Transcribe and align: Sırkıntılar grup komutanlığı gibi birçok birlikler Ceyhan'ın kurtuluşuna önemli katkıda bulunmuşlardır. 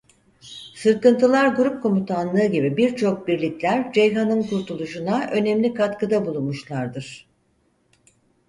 Sırkıntılar 0.73 1.47
grup 1.47 1.83
komutanlığı 1.83 2.45
gibi 2.45 2.77
birçok 2.77 3.27
birlikler 3.27 3.93
Ceyhan'ın 3.93 4.43
kurtuluşuna 4.43 5.27
önemli 5.31 5.73
katkıda 5.73 6.25
bulunmuşlardır. 6.25 7.27